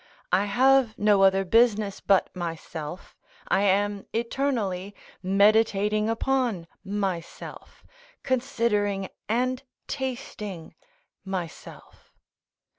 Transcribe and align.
I 0.31 0.45
have 0.45 0.97
no 0.97 1.21
other 1.21 1.45
business 1.45 1.99
but 2.01 2.35
myself, 2.35 3.15
I 3.49 3.61
am 3.61 4.07
eternally 4.13 4.95
meditating 5.21 6.09
upon 6.09 6.65
myself, 6.83 7.83
considering 8.23 9.09
and 9.29 9.61
tasting 9.85 10.73
myself. 11.23 12.15